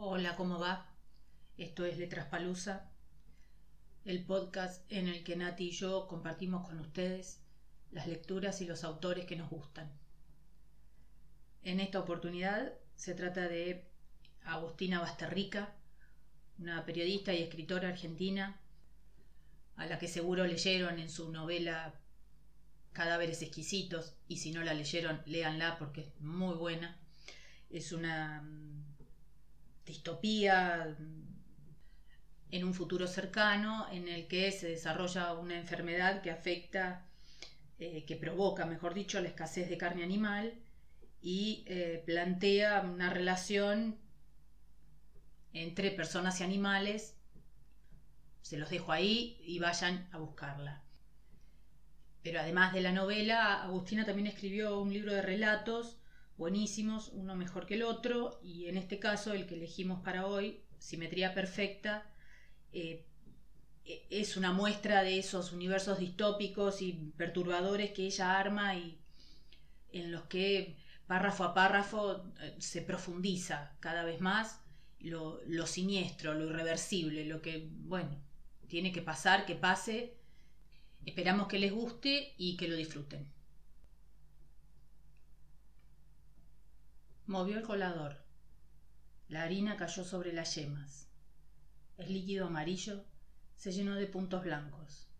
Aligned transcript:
Hola, 0.00 0.36
¿cómo 0.36 0.60
va? 0.60 0.86
Esto 1.56 1.84
es 1.84 1.98
Letras 1.98 2.26
Palusa, 2.26 2.88
el 4.04 4.24
podcast 4.24 4.84
en 4.92 5.08
el 5.08 5.24
que 5.24 5.34
Nati 5.34 5.70
y 5.70 5.72
yo 5.72 6.06
compartimos 6.06 6.68
con 6.68 6.78
ustedes 6.78 7.42
las 7.90 8.06
lecturas 8.06 8.60
y 8.60 8.66
los 8.66 8.84
autores 8.84 9.24
que 9.26 9.34
nos 9.34 9.50
gustan. 9.50 9.90
En 11.64 11.80
esta 11.80 11.98
oportunidad 11.98 12.74
se 12.94 13.12
trata 13.14 13.48
de 13.48 13.88
Agustina 14.44 15.00
Basterrica, 15.00 15.74
una 16.60 16.86
periodista 16.86 17.34
y 17.34 17.42
escritora 17.42 17.88
argentina 17.88 18.60
a 19.74 19.86
la 19.86 19.98
que 19.98 20.06
seguro 20.06 20.46
leyeron 20.46 21.00
en 21.00 21.10
su 21.10 21.32
novela 21.32 21.92
Cadáveres 22.92 23.42
exquisitos 23.42 24.14
y 24.28 24.36
si 24.36 24.52
no 24.52 24.62
la 24.62 24.74
leyeron, 24.74 25.20
léanla 25.26 25.76
porque 25.76 26.02
es 26.02 26.20
muy 26.20 26.54
buena. 26.54 27.00
Es 27.68 27.90
una 27.90 28.42
mm, 28.42 28.97
distopía 29.88 30.96
en 32.50 32.64
un 32.64 32.74
futuro 32.74 33.06
cercano 33.06 33.88
en 33.90 34.08
el 34.08 34.28
que 34.28 34.52
se 34.52 34.68
desarrolla 34.68 35.34
una 35.34 35.58
enfermedad 35.58 36.22
que 36.22 36.30
afecta, 36.30 37.06
eh, 37.78 38.04
que 38.06 38.16
provoca, 38.16 38.66
mejor 38.66 38.94
dicho, 38.94 39.20
la 39.20 39.28
escasez 39.28 39.68
de 39.68 39.78
carne 39.78 40.04
animal 40.04 40.54
y 41.20 41.64
eh, 41.66 42.02
plantea 42.06 42.80
una 42.82 43.10
relación 43.10 43.98
entre 45.52 45.90
personas 45.90 46.40
y 46.40 46.44
animales. 46.44 47.16
Se 48.42 48.56
los 48.56 48.70
dejo 48.70 48.92
ahí 48.92 49.38
y 49.42 49.58
vayan 49.58 50.08
a 50.12 50.18
buscarla. 50.18 50.82
Pero 52.22 52.40
además 52.40 52.72
de 52.72 52.80
la 52.80 52.92
novela, 52.92 53.62
Agustina 53.62 54.04
también 54.04 54.26
escribió 54.26 54.80
un 54.80 54.92
libro 54.92 55.12
de 55.12 55.22
relatos 55.22 55.97
buenísimos, 56.38 57.10
uno 57.12 57.34
mejor 57.34 57.66
que 57.66 57.74
el 57.74 57.82
otro, 57.82 58.40
y 58.42 58.66
en 58.66 58.78
este 58.78 58.98
caso 58.98 59.34
el 59.34 59.46
que 59.46 59.56
elegimos 59.56 60.00
para 60.02 60.26
hoy, 60.26 60.62
Simetría 60.78 61.34
Perfecta, 61.34 62.06
eh, 62.72 63.04
e, 63.84 64.06
es 64.10 64.36
una 64.36 64.52
muestra 64.52 65.02
de 65.02 65.18
esos 65.18 65.52
universos 65.52 65.98
distópicos 65.98 66.80
y 66.80 66.92
perturbadores 67.16 67.90
que 67.90 68.06
ella 68.06 68.38
arma 68.38 68.76
y 68.76 68.98
en 69.92 70.12
los 70.12 70.24
que 70.24 70.76
párrafo 71.06 71.44
a 71.44 71.54
párrafo 71.54 72.24
eh, 72.40 72.54
se 72.58 72.82
profundiza 72.82 73.76
cada 73.80 74.04
vez 74.04 74.20
más 74.20 74.60
lo, 75.00 75.40
lo 75.46 75.66
siniestro, 75.66 76.34
lo 76.34 76.46
irreversible, 76.50 77.24
lo 77.24 77.42
que, 77.42 77.68
bueno, 77.70 78.10
tiene 78.68 78.92
que 78.92 79.02
pasar, 79.02 79.46
que 79.46 79.54
pase. 79.54 80.14
Esperamos 81.06 81.48
que 81.48 81.58
les 81.58 81.72
guste 81.72 82.34
y 82.36 82.56
que 82.56 82.68
lo 82.68 82.76
disfruten. 82.76 83.37
Movió 87.28 87.58
el 87.58 87.62
colador. 87.62 88.16
La 89.28 89.42
harina 89.42 89.76
cayó 89.76 90.02
sobre 90.02 90.32
las 90.32 90.54
yemas. 90.54 91.10
El 91.98 92.14
líquido 92.14 92.46
amarillo 92.46 93.04
se 93.54 93.70
llenó 93.70 93.96
de 93.96 94.06
puntos 94.06 94.44
blancos. 94.44 95.10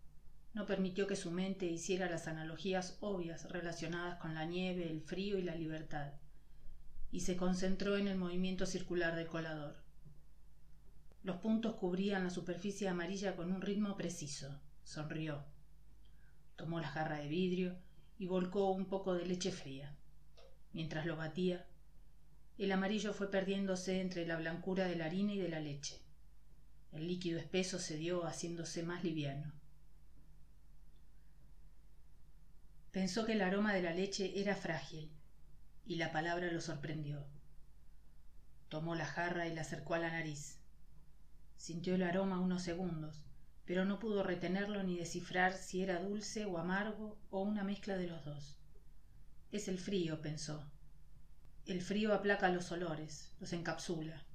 No 0.55 0.65
permitió 0.65 1.05
que 1.05 1.15
su 1.15 1.29
mente 1.29 1.67
hiciera 1.67 2.09
las 2.09 2.27
analogías 2.27 2.97
obvias 3.01 3.47
relacionadas 3.51 4.17
con 4.17 4.33
la 4.33 4.45
nieve, 4.45 4.89
el 4.89 5.01
frío 5.01 5.37
y 5.37 5.43
la 5.43 5.53
libertad, 5.53 6.13
y 7.11 7.19
se 7.19 7.37
concentró 7.37 7.95
en 7.95 8.07
el 8.07 8.17
movimiento 8.17 8.65
circular 8.65 9.15
del 9.15 9.27
colador. 9.27 9.75
Los 11.21 11.37
puntos 11.37 11.75
cubrían 11.75 12.23
la 12.23 12.31
superficie 12.31 12.87
amarilla 12.87 13.35
con 13.35 13.51
un 13.51 13.61
ritmo 13.61 13.95
preciso. 13.95 14.59
Sonrió. 14.83 15.45
Tomó 16.55 16.79
la 16.79 16.87
jarra 16.87 17.19
de 17.19 17.27
vidrio 17.27 17.77
y 18.17 18.25
volcó 18.25 18.71
un 18.71 18.87
poco 18.87 19.13
de 19.13 19.27
leche 19.27 19.51
fría. 19.51 19.95
Mientras 20.73 21.05
lo 21.05 21.15
batía, 21.15 21.68
el 22.65 22.73
amarillo 22.73 23.13
fue 23.13 23.31
perdiéndose 23.31 24.01
entre 24.01 24.27
la 24.27 24.35
blancura 24.35 24.85
de 24.85 24.97
la 24.97 25.05
harina 25.05 25.33
y 25.33 25.37
de 25.37 25.47
la 25.47 25.61
leche. 25.61 26.01
El 26.91 27.07
líquido 27.07 27.39
espeso 27.39 27.79
cedió 27.79 28.25
haciéndose 28.25 28.83
más 28.83 29.03
liviano. 29.03 29.53
Pensó 32.91 33.25
que 33.25 33.33
el 33.33 33.41
aroma 33.41 33.73
de 33.73 33.81
la 33.81 33.93
leche 33.93 34.41
era 34.41 34.57
frágil, 34.57 35.09
y 35.85 35.95
la 35.95 36.11
palabra 36.11 36.51
lo 36.51 36.59
sorprendió. 36.59 37.25
Tomó 38.67 38.93
la 38.93 39.05
jarra 39.05 39.47
y 39.47 39.55
la 39.55 39.61
acercó 39.61 39.93
a 39.93 39.99
la 39.99 40.11
nariz. 40.11 40.59
Sintió 41.55 41.95
el 41.95 42.03
aroma 42.03 42.41
unos 42.41 42.63
segundos, 42.63 43.23
pero 43.63 43.85
no 43.85 43.99
pudo 43.99 44.21
retenerlo 44.21 44.83
ni 44.83 44.97
descifrar 44.97 45.53
si 45.53 45.81
era 45.81 46.01
dulce 46.01 46.43
o 46.43 46.57
amargo 46.57 47.17
o 47.29 47.41
una 47.41 47.63
mezcla 47.63 47.95
de 47.95 48.07
los 48.07 48.25
dos. 48.25 48.59
Es 49.51 49.69
el 49.69 49.79
frío, 49.79 50.21
pensó. 50.21 50.69
El 51.69 51.83
frío 51.83 52.15
aplaca 52.15 52.49
los 52.49 52.71
olores, 52.71 53.31
los 53.39 53.53
encapsula. 53.53 54.25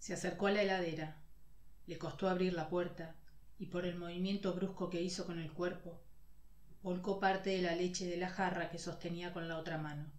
Se 0.00 0.12
acercó 0.12 0.48
a 0.48 0.50
la 0.50 0.62
heladera. 0.62 1.22
Le 1.86 1.98
costó 1.98 2.28
abrir 2.28 2.52
la 2.52 2.68
puerta 2.68 3.14
y 3.56 3.66
por 3.66 3.86
el 3.86 3.96
movimiento 3.96 4.52
brusco 4.54 4.90
que 4.90 5.00
hizo 5.00 5.26
con 5.26 5.38
el 5.38 5.52
cuerpo, 5.52 6.02
volcó 6.82 7.20
parte 7.20 7.50
de 7.50 7.62
la 7.62 7.76
leche 7.76 8.06
de 8.06 8.16
la 8.16 8.28
jarra 8.28 8.70
que 8.70 8.80
sostenía 8.80 9.32
con 9.32 9.46
la 9.46 9.58
otra 9.58 9.78
mano. 9.78 10.10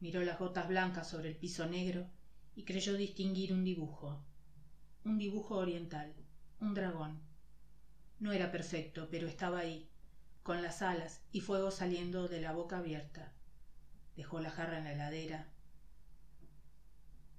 Miró 0.00 0.22
las 0.22 0.38
gotas 0.38 0.68
blancas 0.68 1.10
sobre 1.10 1.28
el 1.28 1.36
piso 1.36 1.66
negro 1.66 2.08
y 2.56 2.64
creyó 2.64 2.94
distinguir 2.94 3.52
un 3.52 3.62
dibujo. 3.62 4.24
Un 5.04 5.18
dibujo 5.18 5.56
oriental, 5.56 6.14
un 6.60 6.72
dragón. 6.72 7.20
No 8.20 8.32
era 8.32 8.50
perfecto, 8.50 9.08
pero 9.10 9.28
estaba 9.28 9.58
ahí, 9.58 9.86
con 10.42 10.62
las 10.62 10.80
alas 10.80 11.20
y 11.30 11.42
fuego 11.42 11.70
saliendo 11.70 12.26
de 12.26 12.40
la 12.40 12.52
boca 12.52 12.78
abierta 12.78 13.34
dejó 14.16 14.40
la 14.40 14.50
jarra 14.50 14.78
en 14.78 14.84
la 14.84 14.92
heladera. 14.92 15.46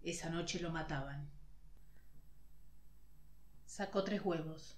Esa 0.03 0.29
noche 0.29 0.59
lo 0.59 0.71
mataban. 0.71 1.29
Sacó 3.65 4.03
tres 4.03 4.21
huevos. 4.23 4.77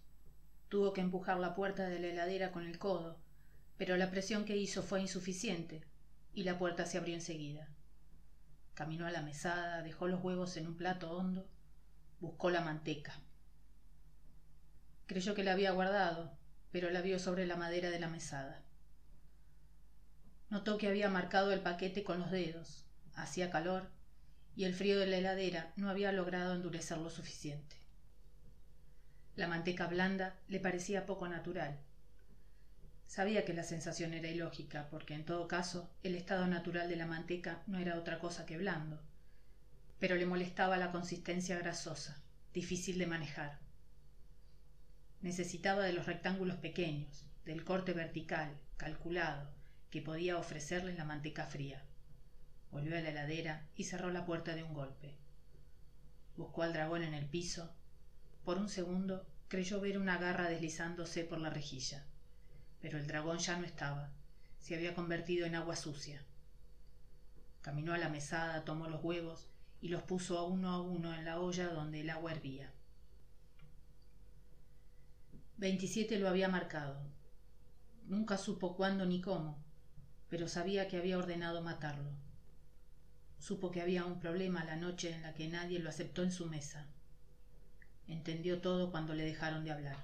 Tuvo 0.69 0.94
que 0.94 1.01
empujar 1.01 1.39
la 1.39 1.56
puerta 1.56 1.88
de 1.88 2.00
la 2.00 2.07
heladera 2.07 2.51
con 2.51 2.66
el 2.66 2.78
codo, 2.79 3.19
pero 3.78 3.97
la 3.97 4.09
presión 4.11 4.45
que 4.45 4.57
hizo 4.57 4.83
fue 4.83 5.01
insuficiente 5.01 5.83
y 6.33 6.44
la 6.44 6.57
puerta 6.57 6.85
se 6.85 6.97
abrió 6.97 7.16
enseguida. 7.16 7.69
Caminó 8.73 9.07
a 9.07 9.12
la 9.12 9.22
mesada, 9.22 9.81
dejó 9.81 10.07
los 10.07 10.22
huevos 10.23 10.57
en 10.57 10.67
un 10.67 10.75
plato 10.75 11.12
hondo, 11.12 11.50
buscó 12.19 12.50
la 12.50 12.62
manteca. 12.62 13.22
Creyó 15.06 15.33
que 15.33 15.44
la 15.44 15.53
había 15.53 15.72
guardado, 15.72 16.38
pero 16.72 16.89
la 16.89 17.01
vio 17.01 17.19
sobre 17.19 17.47
la 17.47 17.56
madera 17.56 17.89
de 17.89 18.00
la 18.00 18.09
mesada. 18.09 18.65
Notó 20.56 20.78
que 20.78 20.88
había 20.88 21.10
marcado 21.10 21.52
el 21.52 21.60
paquete 21.60 22.06
con 22.06 22.18
los 22.18 22.32
dedos. 22.32 22.86
Hacía 23.14 23.50
calor 23.50 23.90
y 24.56 24.64
el 24.64 24.74
frío 24.74 24.98
de 24.98 25.06
la 25.06 25.18
heladera 25.18 25.74
no 25.76 25.90
había 25.90 26.14
logrado 26.14 26.56
endurecer 26.56 26.98
lo 26.98 27.10
suficiente. 27.10 27.76
La 29.36 29.50
manteca 29.50 29.88
blanda 29.88 30.40
le 30.48 30.62
parecía 30.62 31.06
poco 31.06 31.28
natural. 31.28 31.78
Sabía 33.06 33.44
que 33.44 33.54
la 33.54 33.64
sensación 33.64 34.14
era 34.14 34.30
ilógica, 34.30 34.88
porque 34.90 35.14
en 35.14 35.26
todo 35.26 35.50
caso 35.50 35.92
el 36.04 36.16
estado 36.16 36.48
natural 36.48 36.88
de 36.88 36.96
la 36.96 37.06
manteca 37.06 37.62
no 37.68 37.78
era 37.78 37.98
otra 37.98 38.20
cosa 38.20 38.46
que 38.46 38.58
blando, 38.58 39.02
pero 40.00 40.16
le 40.16 40.26
molestaba 40.26 40.78
la 40.78 40.94
consistencia 40.94 41.58
grasosa, 41.58 42.24
difícil 42.54 42.98
de 42.98 43.08
manejar. 43.08 43.60
Necesitaba 45.22 45.84
de 45.84 45.92
los 45.92 46.06
rectángulos 46.06 46.56
pequeños, 46.56 47.26
del 47.44 47.66
corte 47.66 47.92
vertical, 47.92 48.58
calculado, 48.78 49.55
que 49.95 50.01
podía 50.01 50.38
ofrecerle 50.38 50.94
la 50.94 51.06
manteca 51.06 51.45
fría. 51.45 51.81
Volvió 52.69 52.97
a 52.97 53.00
la 53.00 53.11
heladera 53.11 53.66
y 53.78 53.85
cerró 53.85 54.11
la 54.11 54.25
puerta 54.25 54.53
de 54.53 54.61
un 54.61 54.73
golpe. 54.73 55.16
Buscó 56.35 56.63
al 56.63 56.73
dragón 56.73 57.01
en 57.01 57.13
el 57.13 57.28
piso. 57.28 57.73
Por 58.44 58.57
un 58.57 58.67
segundo 58.67 59.25
creyó 59.47 59.79
ver 59.79 59.97
una 59.97 60.17
garra 60.17 60.50
deslizándose 60.50 61.23
por 61.23 61.39
la 61.39 61.50
rejilla. 61.50 62.03
Pero 62.81 62.97
el 62.97 63.07
dragón 63.07 63.38
ya 63.38 63.57
no 63.57 63.63
estaba. 63.63 64.11
Se 64.59 64.75
había 64.75 64.94
convertido 64.94 65.45
en 65.45 65.56
agua 65.56 65.78
sucia. 65.78 66.22
Caminó 67.62 67.94
a 67.94 67.97
la 67.97 68.09
mesada, 68.09 68.66
tomó 68.66 68.89
los 68.89 69.01
huevos 69.01 69.47
y 69.80 69.88
los 69.88 70.03
puso 70.03 70.45
uno 70.45 70.71
a 70.71 70.81
uno 70.81 71.13
en 71.13 71.24
la 71.24 71.39
olla 71.39 71.69
donde 71.69 72.01
el 72.01 72.09
agua 72.09 72.33
hervía. 72.33 72.69
Veintisiete 75.56 76.19
lo 76.19 76.27
había 76.27 76.50
marcado. 76.50 77.00
Nunca 78.07 78.38
supo 78.38 78.75
cuándo 78.75 79.06
ni 79.06 79.21
cómo, 79.21 79.64
pero 80.36 80.50
sabía 80.50 80.90
que 80.90 80.98
había 80.98 81.18
ordenado 81.18 81.62
matarlo. 81.62 82.12
Supo 83.40 83.72
que 83.72 83.82
había 83.82 84.04
un 84.04 84.20
problema 84.20 84.66
la 84.66 84.76
noche 84.76 85.14
en 85.14 85.22
la 85.22 85.34
que 85.34 85.48
nadie 85.48 85.80
lo 85.80 85.90
aceptó 85.90 86.24
en 86.24 86.34
su 86.34 86.48
mesa. 86.48 86.88
Entendió 88.10 88.60
todo 88.60 88.92
cuando 88.92 89.14
le 89.14 89.24
dejaron 89.24 89.64
de 89.64 89.72
hablar. 89.72 89.96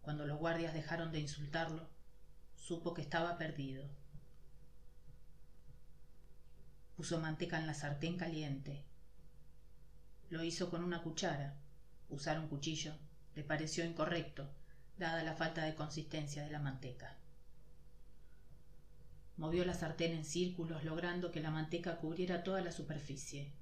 Cuando 0.00 0.24
los 0.24 0.38
guardias 0.38 0.72
dejaron 0.72 1.12
de 1.12 1.20
insultarlo, 1.20 1.90
supo 2.56 2.94
que 2.94 3.02
estaba 3.02 3.36
perdido. 3.36 3.84
Puso 6.96 7.20
manteca 7.20 7.58
en 7.58 7.66
la 7.66 7.74
sartén 7.74 8.16
caliente. 8.16 8.82
Lo 10.30 10.42
hizo 10.42 10.70
con 10.70 10.82
una 10.82 11.02
cuchara. 11.02 11.54
Usar 12.08 12.40
un 12.40 12.48
cuchillo 12.48 12.94
le 13.34 13.44
pareció 13.44 13.84
incorrecto, 13.84 14.48
dada 14.96 15.22
la 15.22 15.34
falta 15.34 15.66
de 15.66 15.74
consistencia 15.74 16.44
de 16.44 16.50
la 16.50 16.60
manteca. 16.60 17.18
Movió 19.36 19.64
la 19.64 19.74
sartén 19.74 20.12
en 20.12 20.24
círculos, 20.24 20.84
logrando 20.84 21.32
que 21.32 21.40
la 21.40 21.50
manteca 21.50 21.96
cubriera 21.96 22.44
toda 22.44 22.60
la 22.60 22.70
superficie. 22.70 23.52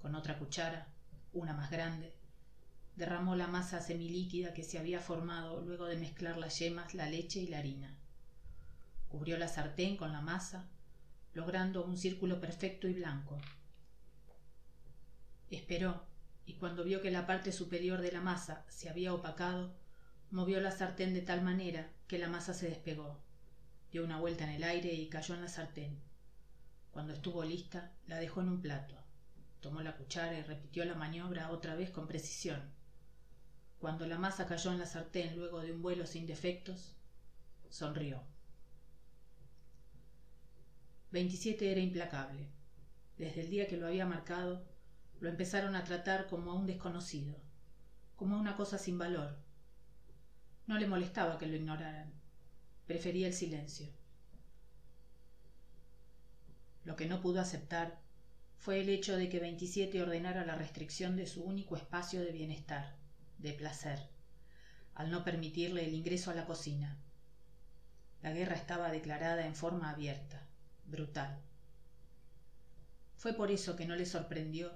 Con 0.00 0.14
otra 0.14 0.38
cuchara, 0.38 0.86
una 1.32 1.54
más 1.54 1.72
grande, 1.72 2.14
derramó 2.94 3.34
la 3.34 3.48
masa 3.48 3.80
semilíquida 3.80 4.54
que 4.54 4.62
se 4.62 4.78
había 4.78 5.00
formado 5.00 5.60
luego 5.60 5.86
de 5.86 5.96
mezclar 5.96 6.38
las 6.38 6.56
yemas, 6.60 6.94
la 6.94 7.06
leche 7.06 7.40
y 7.40 7.48
la 7.48 7.58
harina. 7.58 7.98
Cubrió 9.08 9.38
la 9.38 9.48
sartén 9.48 9.96
con 9.96 10.12
la 10.12 10.20
masa, 10.20 10.68
logrando 11.34 11.84
un 11.84 11.96
círculo 11.96 12.40
perfecto 12.40 12.86
y 12.86 12.94
blanco. 12.94 13.40
Esperó, 15.50 16.04
y 16.46 16.54
cuando 16.54 16.84
vio 16.84 17.02
que 17.02 17.10
la 17.10 17.26
parte 17.26 17.50
superior 17.50 18.00
de 18.02 18.12
la 18.12 18.20
masa 18.20 18.64
se 18.68 18.88
había 18.88 19.12
opacado, 19.12 19.74
movió 20.30 20.60
la 20.60 20.70
sartén 20.70 21.12
de 21.12 21.22
tal 21.22 21.42
manera 21.42 21.90
que 22.06 22.18
la 22.18 22.28
masa 22.28 22.54
se 22.54 22.68
despegó 22.68 23.20
dio 23.92 24.02
una 24.02 24.18
vuelta 24.18 24.44
en 24.44 24.50
el 24.50 24.64
aire 24.64 24.90
y 24.90 25.08
cayó 25.10 25.34
en 25.34 25.42
la 25.42 25.48
sartén. 25.48 26.00
Cuando 26.90 27.12
estuvo 27.12 27.44
lista, 27.44 27.92
la 28.06 28.18
dejó 28.18 28.40
en 28.40 28.48
un 28.48 28.62
plato. 28.62 28.96
Tomó 29.60 29.82
la 29.82 29.96
cuchara 29.96 30.38
y 30.38 30.42
repitió 30.42 30.86
la 30.86 30.94
maniobra 30.94 31.50
otra 31.50 31.74
vez 31.74 31.90
con 31.90 32.08
precisión. 32.08 32.72
Cuando 33.78 34.06
la 34.06 34.16
masa 34.16 34.46
cayó 34.46 34.72
en 34.72 34.78
la 34.78 34.86
sartén 34.86 35.36
luego 35.36 35.60
de 35.60 35.72
un 35.72 35.82
vuelo 35.82 36.06
sin 36.06 36.26
defectos, 36.26 36.96
sonrió. 37.68 38.22
27 41.10 41.70
era 41.70 41.80
implacable. 41.80 42.48
Desde 43.18 43.42
el 43.42 43.50
día 43.50 43.66
que 43.66 43.76
lo 43.76 43.86
había 43.86 44.06
marcado, 44.06 44.64
lo 45.20 45.28
empezaron 45.28 45.76
a 45.76 45.84
tratar 45.84 46.28
como 46.28 46.50
a 46.50 46.54
un 46.54 46.66
desconocido, 46.66 47.36
como 48.16 48.36
a 48.36 48.40
una 48.40 48.56
cosa 48.56 48.78
sin 48.78 48.96
valor. 48.96 49.36
No 50.66 50.78
le 50.78 50.86
molestaba 50.86 51.36
que 51.36 51.46
lo 51.46 51.56
ignoraran 51.56 52.21
prefería 52.86 53.26
el 53.26 53.34
silencio. 53.34 53.88
Lo 56.84 56.96
que 56.96 57.06
no 57.06 57.20
pudo 57.20 57.40
aceptar 57.40 58.00
fue 58.58 58.80
el 58.80 58.88
hecho 58.88 59.16
de 59.16 59.28
que 59.28 59.40
27 59.40 60.02
ordenara 60.02 60.44
la 60.44 60.56
restricción 60.56 61.16
de 61.16 61.26
su 61.26 61.42
único 61.42 61.76
espacio 61.76 62.20
de 62.20 62.32
bienestar, 62.32 62.96
de 63.38 63.52
placer, 63.52 63.98
al 64.94 65.10
no 65.10 65.24
permitirle 65.24 65.84
el 65.84 65.94
ingreso 65.94 66.30
a 66.30 66.34
la 66.34 66.44
cocina. 66.44 66.96
La 68.22 68.32
guerra 68.32 68.54
estaba 68.54 68.90
declarada 68.90 69.46
en 69.46 69.54
forma 69.54 69.90
abierta, 69.90 70.46
brutal. 70.86 71.40
Fue 73.16 73.32
por 73.32 73.50
eso 73.50 73.76
que 73.76 73.86
no 73.86 73.96
le 73.96 74.06
sorprendió 74.06 74.72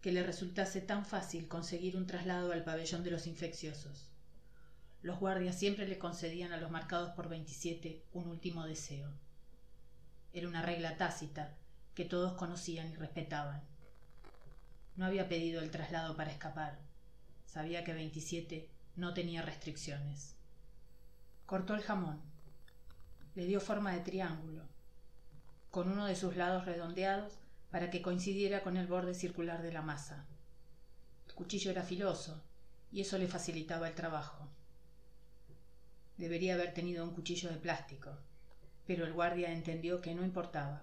que 0.00 0.12
le 0.12 0.22
resultase 0.22 0.80
tan 0.80 1.04
fácil 1.04 1.46
conseguir 1.46 1.96
un 1.96 2.06
traslado 2.06 2.52
al 2.52 2.64
pabellón 2.64 3.04
de 3.04 3.10
los 3.10 3.26
infecciosos. 3.26 4.10
Los 5.02 5.18
guardias 5.18 5.58
siempre 5.58 5.88
le 5.88 5.98
concedían 5.98 6.52
a 6.52 6.58
los 6.58 6.70
marcados 6.70 7.12
por 7.12 7.30
27 7.30 8.04
un 8.12 8.28
último 8.28 8.66
deseo. 8.66 9.10
Era 10.34 10.46
una 10.46 10.60
regla 10.60 10.98
tácita 10.98 11.56
que 11.94 12.04
todos 12.04 12.34
conocían 12.34 12.90
y 12.90 12.96
respetaban. 12.96 13.62
No 14.96 15.06
había 15.06 15.26
pedido 15.26 15.62
el 15.62 15.70
traslado 15.70 16.16
para 16.16 16.30
escapar. 16.30 16.78
Sabía 17.46 17.82
que 17.82 17.94
27 17.94 18.68
no 18.96 19.14
tenía 19.14 19.40
restricciones. 19.40 20.36
Cortó 21.46 21.74
el 21.74 21.80
jamón. 21.80 22.20
Le 23.34 23.46
dio 23.46 23.60
forma 23.60 23.92
de 23.94 24.00
triángulo, 24.00 24.68
con 25.70 25.90
uno 25.90 26.04
de 26.04 26.16
sus 26.16 26.36
lados 26.36 26.66
redondeados 26.66 27.38
para 27.70 27.90
que 27.90 28.02
coincidiera 28.02 28.62
con 28.62 28.76
el 28.76 28.86
borde 28.86 29.14
circular 29.14 29.62
de 29.62 29.72
la 29.72 29.80
masa. 29.80 30.26
El 31.26 31.34
cuchillo 31.34 31.70
era 31.70 31.82
filoso 31.82 32.44
y 32.92 33.00
eso 33.00 33.16
le 33.16 33.28
facilitaba 33.28 33.88
el 33.88 33.94
trabajo. 33.94 34.48
Debería 36.20 36.52
haber 36.52 36.74
tenido 36.74 37.02
un 37.02 37.14
cuchillo 37.14 37.48
de 37.48 37.56
plástico, 37.56 38.10
pero 38.86 39.06
el 39.06 39.14
guardia 39.14 39.52
entendió 39.52 40.02
que 40.02 40.14
no 40.14 40.22
importaba, 40.22 40.82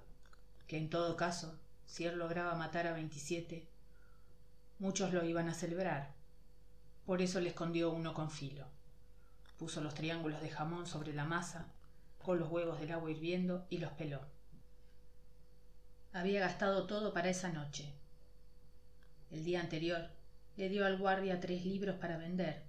que 0.68 0.78
en 0.78 0.90
todo 0.90 1.16
caso, 1.16 1.60
si 1.86 2.06
él 2.06 2.18
lograba 2.18 2.56
matar 2.56 2.88
a 2.88 2.94
27, 2.94 3.68
muchos 4.80 5.14
lo 5.14 5.24
iban 5.24 5.48
a 5.48 5.54
celebrar. 5.54 6.16
Por 7.06 7.22
eso 7.22 7.40
le 7.40 7.50
escondió 7.50 7.92
uno 7.92 8.16
con 8.16 8.32
filo. 8.32 8.66
Puso 9.60 9.80
los 9.80 9.94
triángulos 9.94 10.42
de 10.42 10.50
jamón 10.50 10.88
sobre 10.88 11.14
la 11.14 11.26
masa, 11.26 11.68
con 12.18 12.40
los 12.40 12.50
huevos 12.50 12.80
del 12.80 12.92
agua 12.92 13.12
hirviendo 13.12 13.68
y 13.70 13.78
los 13.78 13.92
peló. 13.92 14.22
Había 16.14 16.40
gastado 16.40 16.88
todo 16.88 17.14
para 17.14 17.30
esa 17.30 17.50
noche. 17.50 17.94
El 19.30 19.44
día 19.44 19.62
anterior 19.62 20.10
le 20.56 20.68
dio 20.68 20.84
al 20.84 20.98
guardia 20.98 21.40
tres 21.40 21.64
libros 21.64 21.98
para 21.98 22.18
vender 22.18 22.67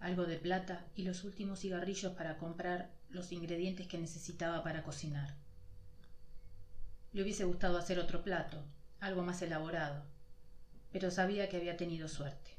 algo 0.00 0.24
de 0.24 0.38
plata 0.38 0.86
y 0.96 1.02
los 1.02 1.24
últimos 1.24 1.60
cigarrillos 1.60 2.14
para 2.14 2.38
comprar 2.38 2.90
los 3.10 3.32
ingredientes 3.32 3.86
que 3.86 3.98
necesitaba 3.98 4.62
para 4.62 4.82
cocinar. 4.82 5.34
Le 7.12 7.22
hubiese 7.22 7.44
gustado 7.44 7.76
hacer 7.76 7.98
otro 7.98 8.22
plato, 8.22 8.64
algo 8.98 9.22
más 9.22 9.42
elaborado, 9.42 10.04
pero 10.90 11.10
sabía 11.10 11.48
que 11.48 11.58
había 11.58 11.76
tenido 11.76 12.08
suerte. 12.08 12.56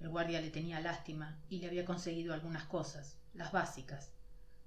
El 0.00 0.08
guardia 0.08 0.40
le 0.40 0.50
tenía 0.50 0.80
lástima 0.80 1.38
y 1.48 1.58
le 1.58 1.68
había 1.68 1.84
conseguido 1.84 2.34
algunas 2.34 2.64
cosas, 2.64 3.16
las 3.34 3.52
básicas, 3.52 4.10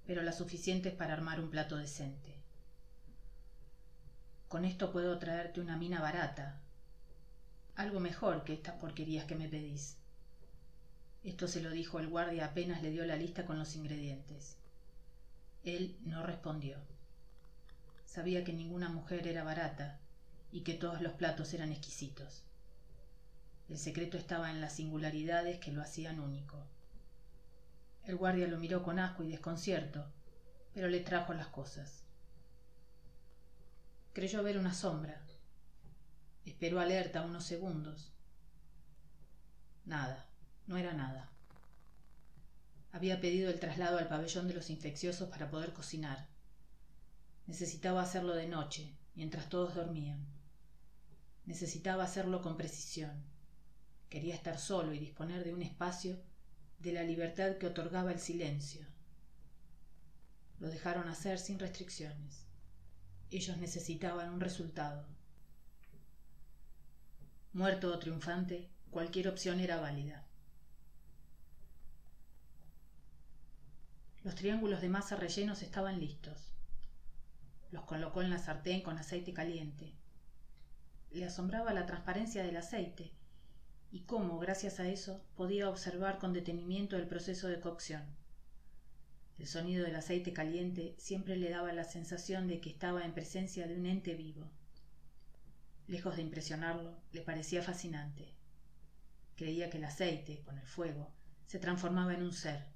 pero 0.06 0.22
las 0.22 0.38
suficientes 0.38 0.94
para 0.94 1.14
armar 1.14 1.40
un 1.42 1.50
plato 1.50 1.76
decente. 1.76 2.36
Con 4.48 4.64
esto 4.64 4.92
puedo 4.92 5.18
traerte 5.18 5.60
una 5.60 5.76
mina 5.76 6.00
barata, 6.00 6.62
algo 7.76 8.00
mejor 8.00 8.44
que 8.44 8.54
estas 8.54 8.76
porquerías 8.76 9.26
que 9.26 9.36
me 9.36 9.50
pedís. 9.50 9.98
Esto 11.24 11.48
se 11.48 11.62
lo 11.62 11.72
dijo 11.72 12.00
el 12.00 12.10
guardia 12.10 12.46
apenas 12.46 12.82
le 12.82 12.92
dio 12.92 13.06
la 13.06 13.16
lista 13.16 13.46
con 13.46 13.58
los 13.58 13.76
ingredientes. 13.76 14.58
Él 15.64 15.98
no 16.02 16.24
respondió. 16.24 16.78
Sabía 18.06 18.44
que 18.44 18.52
ninguna 18.52 18.90
mujer 18.90 19.26
era 19.28 19.44
barata 19.44 20.00
y 20.52 20.62
que 20.62 20.74
todos 20.74 21.02
los 21.02 21.14
platos 21.14 21.54
eran 21.54 21.72
exquisitos. 21.72 22.44
El 23.70 23.78
secreto 23.78 24.18
estaba 24.18 24.52
en 24.52 24.60
las 24.60 24.74
singularidades 24.74 25.60
que 25.60 25.72
lo 25.72 25.82
hacían 25.82 26.20
único. 26.20 26.58
El 28.04 28.18
guardia 28.18 28.48
lo 28.48 28.58
miró 28.58 28.84
con 28.84 29.00
asco 29.00 29.24
y 29.24 29.30
desconcierto, 29.30 30.06
pero 30.74 30.90
le 30.90 31.00
trajo 31.00 31.34
las 31.34 31.48
cosas. 31.48 32.04
Creyó 34.12 34.44
ver 34.44 34.58
una 34.58 34.74
sombra. 34.74 35.22
Esperó 36.46 36.82
alerta 36.82 37.22
unos 37.22 37.46
segundos. 37.46 38.12
Nada. 39.86 40.28
No 40.68 40.78
era 40.78 40.94
nada. 40.94 41.30
Había 42.92 43.20
pedido 43.20 43.50
el 43.50 43.60
traslado 43.60 43.98
al 43.98 44.08
pabellón 44.08 44.48
de 44.48 44.54
los 44.54 44.70
infecciosos 44.70 45.30
para 45.30 45.50
poder 45.50 45.74
cocinar. 45.74 46.28
Necesitaba 47.48 48.02
hacerlo 48.02 48.36
de 48.36 48.48
noche, 48.48 48.96
mientras 49.16 49.50
todos 49.50 49.76
dormían. 49.76 50.26
Necesitaba 51.46 52.04
hacerlo 52.04 52.42
con 52.42 52.56
precisión. 52.56 53.12
Quería 54.10 54.36
estar 54.36 54.60
solo 54.60 54.94
y 54.94 55.00
disponer 55.00 55.44
de 55.44 55.54
un 55.54 55.62
espacio 55.62 56.22
de 56.80 56.94
la 56.94 57.04
libertad 57.04 57.58
que 57.58 57.68
otorgaba 57.68 58.12
el 58.12 58.20
silencio. 58.20 58.86
Lo 60.60 60.70
dejaron 60.70 61.10
hacer 61.10 61.40
sin 61.40 61.60
restricciones. 61.60 62.46
Ellos 63.32 63.58
necesitaban 63.58 64.32
un 64.32 64.40
resultado. 64.40 65.06
Muerto 67.54 67.92
o 67.92 68.00
triunfante, 68.00 68.70
cualquier 68.92 69.28
opción 69.28 69.60
era 69.60 69.82
válida. 69.82 70.24
Los 74.24 74.36
triángulos 74.36 74.80
de 74.80 74.88
masa 74.88 75.18
rellenos 75.18 75.62
estaban 75.64 76.00
listos. 76.00 76.54
Los 77.72 77.84
colocó 77.84 78.22
en 78.22 78.30
la 78.30 78.38
sartén 78.38 78.82
con 78.82 78.98
aceite 78.98 79.34
caliente. 79.34 79.92
Le 81.12 81.26
asombraba 81.26 81.74
la 81.74 81.86
transparencia 81.86 82.42
del 82.42 82.56
aceite 82.56 83.12
y 83.92 84.02
cómo, 84.02 84.40
gracias 84.40 84.80
a 84.80 84.88
eso, 84.88 85.22
podía 85.36 85.70
observar 85.70 86.20
con 86.20 86.32
detenimiento 86.32 86.96
el 86.96 87.06
proceso 87.06 87.50
de 87.50 87.60
cocción. 87.60 88.04
El 89.40 89.48
sonido 89.48 89.84
del 89.84 89.98
aceite 89.98 90.32
caliente 90.32 90.96
siempre 90.98 91.36
le 91.36 91.50
daba 91.50 91.74
la 91.74 91.84
sensación 91.84 92.48
de 92.48 92.62
que 92.62 92.70
estaba 92.70 93.04
en 93.04 93.14
presencia 93.14 93.68
de 93.68 93.76
un 93.76 93.86
ente 93.86 94.16
vivo. 94.16 94.50
Lejos 95.88 96.16
de 96.16 96.22
impresionarlo, 96.22 96.96
le 97.12 97.22
parecía 97.22 97.62
fascinante. 97.62 98.34
Creía 99.36 99.70
que 99.70 99.80
el 99.80 99.84
aceite, 99.84 100.40
con 100.46 100.58
el 100.58 100.66
fuego, 100.66 101.12
se 101.46 101.60
transformaba 101.60 102.14
en 102.14 102.24
un 102.24 102.32
ser, 102.32 102.73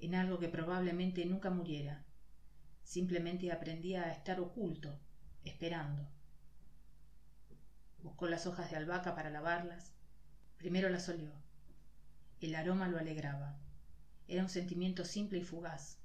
en 0.00 0.14
algo 0.14 0.38
que 0.38 0.48
probablemente 0.48 1.24
nunca 1.26 1.50
muriera. 1.50 2.04
Simplemente 2.82 3.52
aprendía 3.52 4.04
a 4.04 4.12
estar 4.12 4.40
oculto, 4.40 4.98
esperando. 5.44 6.08
Buscó 8.02 8.28
las 8.28 8.46
hojas 8.46 8.70
de 8.70 8.76
albahaca 8.76 9.14
para 9.14 9.30
lavarlas. 9.30 9.92
Primero 10.56 10.88
las 10.88 11.08
olió. 11.08 11.32
El 12.40 12.54
aroma 12.54 12.88
lo 12.88 12.98
alegraba. 12.98 13.58
Era 14.28 14.42
un 14.42 14.48
sentimiento 14.48 15.04
simple 15.04 15.38
y 15.38 15.42
fugaz. 15.42 15.98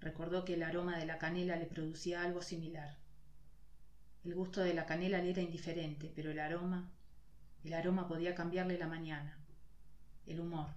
Recordó 0.00 0.44
que 0.44 0.54
el 0.54 0.62
aroma 0.62 0.96
de 0.96 1.04
la 1.04 1.18
canela 1.18 1.56
le 1.56 1.66
producía 1.66 2.22
algo 2.22 2.40
similar. 2.40 2.96
El 4.24 4.34
gusto 4.34 4.62
de 4.62 4.74
la 4.74 4.86
canela 4.86 5.18
le 5.22 5.30
era 5.30 5.42
indiferente, 5.42 6.10
pero 6.14 6.30
el 6.30 6.38
aroma, 6.40 6.90
el 7.64 7.74
aroma 7.74 8.08
podía 8.08 8.34
cambiarle 8.34 8.78
la 8.78 8.86
mañana, 8.86 9.38
el 10.26 10.40
humor, 10.40 10.68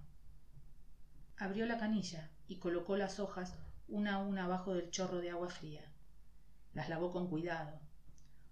Abrió 1.36 1.66
la 1.66 1.78
canilla 1.78 2.30
y 2.46 2.58
colocó 2.58 2.96
las 2.96 3.18
hojas 3.18 3.56
una 3.88 4.14
a 4.14 4.18
una 4.18 4.44
abajo 4.44 4.72
del 4.74 4.90
chorro 4.90 5.18
de 5.18 5.30
agua 5.30 5.48
fría. 5.48 5.82
Las 6.74 6.88
lavó 6.88 7.10
con 7.10 7.28
cuidado, 7.28 7.80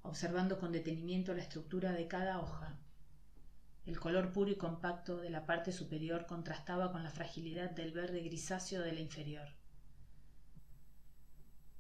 observando 0.02 0.58
con 0.58 0.72
detenimiento 0.72 1.32
la 1.32 1.42
estructura 1.42 1.92
de 1.92 2.08
cada 2.08 2.40
hoja. 2.40 2.76
El 3.86 4.00
color 4.00 4.32
puro 4.32 4.50
y 4.50 4.56
compacto 4.56 5.18
de 5.18 5.30
la 5.30 5.46
parte 5.46 5.70
superior 5.70 6.26
contrastaba 6.26 6.90
con 6.90 7.04
la 7.04 7.10
fragilidad 7.10 7.70
del 7.70 7.92
verde 7.92 8.20
grisáceo 8.22 8.82
de 8.82 8.92
la 8.92 9.00
inferior. 9.00 9.48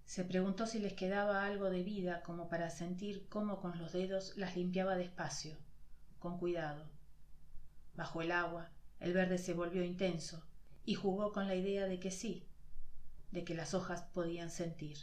Se 0.04 0.24
preguntó 0.24 0.68
si 0.68 0.78
les 0.78 0.92
quedaba 0.92 1.44
algo 1.44 1.68
de 1.68 1.82
vida 1.82 2.22
como 2.22 2.48
para 2.48 2.70
sentir 2.70 3.28
cómo 3.28 3.60
con 3.60 3.76
los 3.78 3.92
dedos 3.92 4.36
las 4.36 4.56
limpiaba 4.56 4.94
despacio, 4.94 5.56
con 6.20 6.38
cuidado. 6.38 6.88
Bajo 7.96 8.22
el 8.22 8.30
agua, 8.30 8.70
el 9.00 9.12
verde 9.12 9.38
se 9.38 9.52
volvió 9.52 9.82
intenso 9.82 10.44
y 10.84 10.94
jugó 10.94 11.32
con 11.32 11.48
la 11.48 11.54
idea 11.54 11.86
de 11.86 12.00
que 12.00 12.10
sí, 12.10 12.46
de 13.30 13.44
que 13.44 13.54
las 13.54 13.74
hojas 13.74 14.02
podían 14.12 14.50
sentir. 14.50 14.98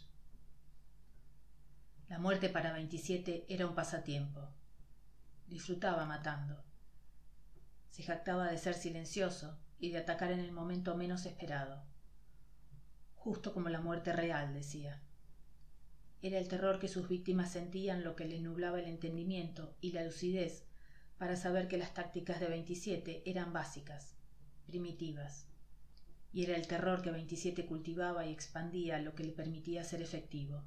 La 2.08 2.20
muerte 2.20 2.50
para 2.50 2.74
27 2.74 3.46
era 3.50 3.68
un 3.68 3.76
pasatiempo. 3.76 4.50
Disfrutaba 5.48 6.06
matando. 6.06 6.64
Se 7.92 8.04
jactaba 8.04 8.52
de 8.52 8.58
ser 8.58 8.74
silencioso 8.74 9.60
y 9.80 9.92
de 9.92 10.00
atacar 10.00 10.32
en 10.32 10.40
el 10.40 10.52
momento 10.52 10.96
menos 10.96 11.26
esperado 11.26 11.84
justo 13.20 13.54
como 13.54 13.70
la 13.70 13.82
muerte 13.82 14.14
real, 14.14 14.54
decía. 14.54 15.02
Era 16.22 16.40
el 16.40 16.48
terror 16.48 16.80
que 16.80 16.88
sus 16.88 17.08
víctimas 17.08 17.52
sentían 17.52 18.04
lo 18.04 18.16
que 18.16 18.26
les 18.26 18.42
nublaba 18.42 18.80
el 18.80 18.88
entendimiento 18.88 19.76
y 19.82 19.92
la 19.92 20.04
lucidez 20.04 20.66
para 21.18 21.36
saber 21.36 21.68
que 21.68 21.78
las 21.78 21.94
tácticas 21.94 22.40
de 22.40 22.48
27 22.48 23.24
eran 23.30 23.52
básicas, 23.52 24.16
primitivas. 24.66 25.49
Y 26.32 26.44
era 26.44 26.56
el 26.56 26.68
terror 26.68 27.02
que 27.02 27.12
27 27.12 27.66
cultivaba 27.66 28.26
y 28.26 28.32
expandía 28.32 29.00
lo 29.00 29.16
que 29.16 29.24
le 29.24 29.32
permitía 29.32 29.84
ser 29.84 30.02
efectivo. 30.02 30.64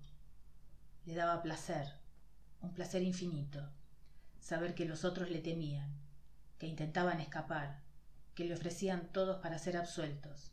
Le 1.04 1.14
daba 1.14 1.42
placer, 1.42 1.86
un 2.60 2.74
placer 2.74 3.02
infinito, 3.02 3.70
saber 4.40 4.74
que 4.74 4.84
los 4.84 5.04
otros 5.04 5.30
le 5.30 5.40
temían, 5.40 5.94
que 6.58 6.66
intentaban 6.66 7.20
escapar, 7.20 7.82
que 8.34 8.44
le 8.44 8.54
ofrecían 8.54 9.12
todos 9.12 9.40
para 9.40 9.58
ser 9.58 9.76
absueltos, 9.76 10.52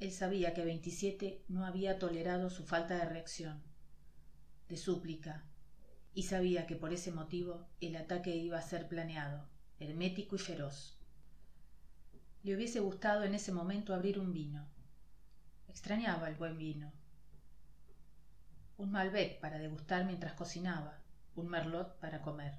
él 0.00 0.12
sabía 0.12 0.54
que 0.54 0.64
27 0.64 1.42
no 1.48 1.66
había 1.66 1.98
tolerado 1.98 2.50
su 2.50 2.64
falta 2.64 2.96
de 2.96 3.04
reacción, 3.04 3.60
de 4.68 4.76
súplica, 4.76 5.44
y 6.14 6.22
sabía 6.24 6.66
que 6.66 6.76
por 6.76 6.92
ese 6.92 7.10
motivo 7.10 7.66
el 7.80 7.96
ataque 7.96 8.36
iba 8.36 8.58
a 8.58 8.62
ser 8.62 8.88
planeado, 8.88 9.48
hermético 9.80 10.36
y 10.36 10.38
feroz. 10.38 10.97
Le 12.48 12.56
hubiese 12.56 12.80
gustado 12.80 13.24
en 13.24 13.34
ese 13.34 13.52
momento 13.52 13.92
abrir 13.92 14.18
un 14.18 14.32
vino. 14.32 14.66
Extrañaba 15.68 16.28
el 16.28 16.34
buen 16.34 16.56
vino. 16.56 16.90
Un 18.78 18.90
Malbec 18.90 19.38
para 19.38 19.58
degustar 19.58 20.06
mientras 20.06 20.32
cocinaba, 20.32 20.98
un 21.36 21.46
Merlot 21.46 22.00
para 22.00 22.22
comer. 22.22 22.54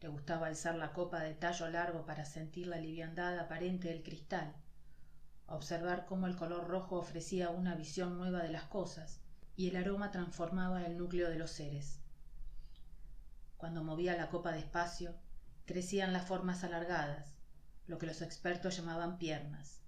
Le 0.00 0.08
gustaba 0.08 0.48
alzar 0.48 0.74
la 0.74 0.92
copa 0.92 1.20
de 1.20 1.34
tallo 1.34 1.68
largo 1.68 2.04
para 2.04 2.24
sentir 2.24 2.66
la 2.66 2.78
liviandad 2.78 3.38
aparente 3.38 3.86
del 3.86 4.02
cristal 4.02 4.52
observar 5.46 6.04
cómo 6.04 6.26
el 6.26 6.34
color 6.34 6.66
rojo 6.66 6.96
ofrecía 6.96 7.50
una 7.50 7.76
visión 7.76 8.18
nueva 8.18 8.42
de 8.42 8.50
las 8.50 8.64
cosas 8.64 9.20
y 9.54 9.68
el 9.68 9.76
aroma 9.76 10.10
transformaba 10.10 10.84
el 10.84 10.98
núcleo 10.98 11.30
de 11.30 11.38
los 11.38 11.52
seres. 11.52 12.00
Cuando 13.56 13.84
movía 13.84 14.16
la 14.16 14.30
copa 14.30 14.50
despacio, 14.50 15.14
crecían 15.64 16.12
las 16.12 16.26
formas 16.26 16.64
alargadas, 16.64 17.33
lo 17.86 17.98
que 17.98 18.06
los 18.06 18.22
expertos 18.22 18.76
llamaban 18.76 19.18
piernas, 19.18 19.80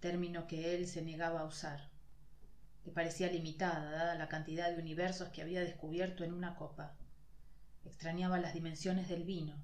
término 0.00 0.46
que 0.46 0.74
él 0.74 0.86
se 0.86 1.02
negaba 1.02 1.40
a 1.40 1.46
usar. 1.46 1.90
Le 2.84 2.92
parecía 2.92 3.30
limitada, 3.30 3.90
dada 3.90 4.14
la 4.14 4.28
cantidad 4.28 4.70
de 4.70 4.80
universos 4.80 5.28
que 5.30 5.42
había 5.42 5.60
descubierto 5.60 6.24
en 6.24 6.32
una 6.32 6.56
copa. 6.56 6.96
Extrañaba 7.84 8.38
las 8.38 8.54
dimensiones 8.54 9.08
del 9.08 9.24
vino, 9.24 9.56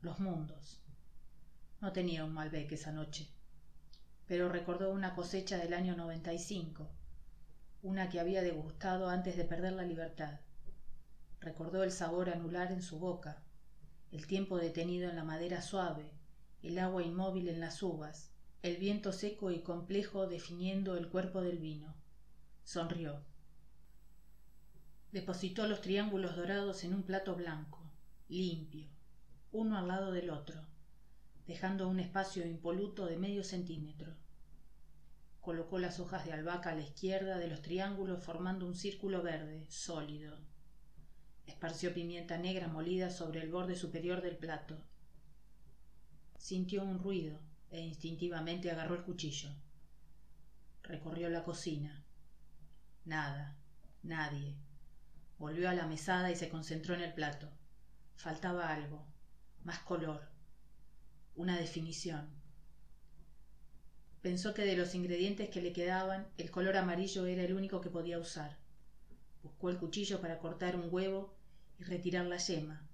los 0.00 0.20
mundos. 0.20 0.82
No 1.80 1.92
tenía 1.92 2.24
un 2.24 2.32
Malbec 2.32 2.72
esa 2.72 2.92
noche 2.92 3.28
pero 4.26 4.48
recordó 4.48 4.90
una 4.90 5.14
cosecha 5.14 5.56
del 5.56 5.72
año 5.72 5.96
95, 5.96 6.88
una 7.82 8.08
que 8.08 8.18
había 8.18 8.42
degustado 8.42 9.08
antes 9.08 9.36
de 9.36 9.44
perder 9.44 9.74
la 9.74 9.84
libertad. 9.84 10.40
Recordó 11.40 11.84
el 11.84 11.92
sabor 11.92 12.30
anular 12.30 12.72
en 12.72 12.82
su 12.82 12.98
boca, 12.98 13.42
el 14.10 14.26
tiempo 14.26 14.58
detenido 14.58 15.08
en 15.08 15.16
la 15.16 15.22
madera 15.22 15.62
suave, 15.62 16.10
el 16.66 16.78
agua 16.78 17.02
inmóvil 17.02 17.48
en 17.48 17.60
las 17.60 17.82
uvas, 17.82 18.32
el 18.62 18.76
viento 18.76 19.12
seco 19.12 19.50
y 19.50 19.60
complejo 19.60 20.26
definiendo 20.26 20.96
el 20.96 21.08
cuerpo 21.08 21.40
del 21.40 21.58
vino. 21.58 21.94
Sonrió. 22.64 23.24
Depositó 25.12 25.66
los 25.66 25.80
triángulos 25.80 26.36
dorados 26.36 26.84
en 26.84 26.94
un 26.94 27.02
plato 27.02 27.34
blanco, 27.34 27.80
limpio, 28.28 28.88
uno 29.52 29.78
al 29.78 29.88
lado 29.88 30.12
del 30.12 30.30
otro 30.30 30.66
dejando 31.46 31.88
un 31.88 32.00
espacio 32.00 32.44
impoluto 32.44 33.06
de 33.06 33.16
medio 33.16 33.44
centímetro. 33.44 34.14
Colocó 35.40 35.78
las 35.78 36.00
hojas 36.00 36.24
de 36.24 36.32
albahaca 36.32 36.70
a 36.70 36.74
la 36.74 36.82
izquierda 36.82 37.38
de 37.38 37.46
los 37.46 37.62
triángulos 37.62 38.24
formando 38.24 38.66
un 38.66 38.74
círculo 38.74 39.22
verde, 39.22 39.64
sólido. 39.68 40.36
Esparció 41.46 41.94
pimienta 41.94 42.36
negra 42.36 42.66
molida 42.66 43.10
sobre 43.10 43.40
el 43.42 43.50
borde 43.50 43.76
superior 43.76 44.22
del 44.22 44.36
plato. 44.36 44.76
Sintió 46.38 46.84
un 46.84 46.98
ruido 46.98 47.38
e 47.70 47.80
instintivamente 47.80 48.70
agarró 48.70 48.94
el 48.94 49.02
cuchillo. 49.02 49.50
Recorrió 50.82 51.28
la 51.28 51.44
cocina. 51.44 52.04
Nada, 53.04 53.56
nadie. 54.02 54.56
Volvió 55.38 55.68
a 55.68 55.74
la 55.74 55.86
mesada 55.86 56.30
y 56.30 56.36
se 56.36 56.48
concentró 56.48 56.94
en 56.94 57.02
el 57.02 57.12
plato. 57.14 57.48
Faltaba 58.16 58.72
algo, 58.72 59.04
más 59.64 59.80
color, 59.80 60.22
una 61.34 61.58
definición. 61.58 62.28
Pensó 64.22 64.54
que 64.54 64.64
de 64.64 64.76
los 64.76 64.94
ingredientes 64.94 65.50
que 65.50 65.62
le 65.62 65.72
quedaban, 65.72 66.26
el 66.38 66.50
color 66.50 66.76
amarillo 66.76 67.26
era 67.26 67.42
el 67.42 67.54
único 67.54 67.80
que 67.80 67.90
podía 67.90 68.18
usar. 68.18 68.56
Buscó 69.42 69.70
el 69.70 69.78
cuchillo 69.78 70.20
para 70.20 70.38
cortar 70.38 70.76
un 70.76 70.88
huevo 70.92 71.34
y 71.78 71.84
retirar 71.84 72.26
la 72.26 72.38
yema. 72.38 72.88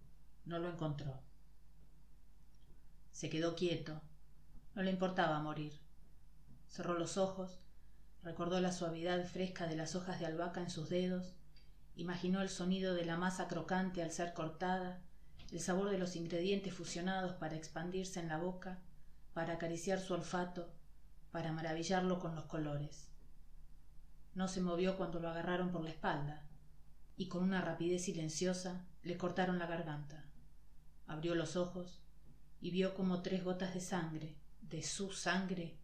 No 0.45 0.59
lo 0.59 0.69
encontró. 0.69 1.32
Se 3.13 3.31
quedó 3.31 3.55
quieto. 3.55 4.03
No 4.75 4.83
le 4.83 4.91
importaba 4.91 5.41
morir. 5.41 5.79
Cerró 6.69 6.99
los 6.99 7.17
ojos, 7.17 7.61
recordó 8.23 8.61
la 8.61 8.73
suavidad 8.73 9.25
fresca 9.25 9.67
de 9.67 9.77
las 9.77 9.95
hojas 9.95 10.19
de 10.19 10.27
albahaca 10.27 10.61
en 10.61 10.71
sus 10.71 10.89
dedos, 10.89 11.35
imaginó 11.95 12.43
el 12.43 12.49
sonido 12.49 12.95
de 12.95 13.05
la 13.05 13.17
masa 13.17 13.49
crocante 13.49 14.03
al 14.03 14.11
ser 14.11 14.33
cortada 14.33 15.03
el 15.53 15.61
sabor 15.61 15.91
de 15.91 15.99
los 15.99 16.17
ingredientes 16.17 16.73
fusionados 16.73 17.35
para 17.35 17.57
expandirse 17.57 18.19
en 18.19 18.29
la 18.29 18.39
boca, 18.39 18.81
para 19.35 19.53
acariciar 19.55 20.01
su 20.01 20.15
olfato, 20.15 20.73
para 21.31 21.53
maravillarlo 21.53 22.19
con 22.19 22.35
los 22.35 22.47
colores. 22.47 23.11
No 24.35 24.49
se 24.49 24.63
movió 24.63 24.97
cuando 24.97 25.21
lo 25.21 25.29
agarraron 25.29 25.71
por 25.71 25.83
la 25.83 25.91
espalda 25.91 26.47
y 27.19 27.29
con 27.29 27.43
una 27.43 27.61
rapidez 27.61 28.05
silenciosa 28.05 28.87
le 29.03 29.19
cortaron 29.19 29.59
la 29.59 29.67
garganta. 29.67 30.25
Abrió 31.07 31.35
los 31.35 31.57
ojos 31.57 32.02
y 32.63 32.71
vio 32.71 32.95
como 32.95 33.23
tres 33.23 33.43
gotas 33.43 33.75
de 33.75 33.81
sangre, 33.81 34.37
de 34.61 34.85
su 34.85 35.11
sangre, 35.11 35.77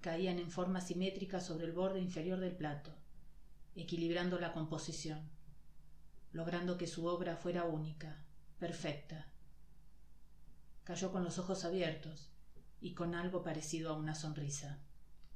caían 0.00 0.40
en 0.40 0.50
forma 0.50 0.80
simétrica 0.80 1.40
sobre 1.40 1.64
el 1.64 1.72
borde 1.72 2.00
inferior 2.00 2.40
del 2.40 2.56
plato, 2.56 2.90
equilibrando 3.76 4.40
la 4.40 4.52
composición, 4.52 5.30
logrando 6.32 6.76
que 6.76 6.88
su 6.88 7.06
obra 7.06 7.36
fuera 7.36 7.64
única, 7.64 8.24
perfecta. 8.58 9.28
Cayó 10.82 11.12
con 11.12 11.22
los 11.22 11.38
ojos 11.38 11.64
abiertos 11.64 12.28
y 12.80 12.94
con 12.94 13.14
algo 13.14 13.44
parecido 13.44 13.90
a 13.90 13.96
una 13.96 14.16
sonrisa. 14.16 14.80